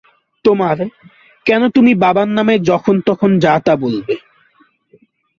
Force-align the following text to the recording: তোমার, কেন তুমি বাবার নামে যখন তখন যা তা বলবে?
তোমার, 0.45 0.77
কেন 1.45 1.61
তুমি 1.69 1.91
বাবার 1.95 2.29
নামে 2.29 2.55
যখন 2.61 2.95
তখন 3.07 3.29
যা 3.39 3.53
তা 3.65 3.73
বলবে? 3.75 4.15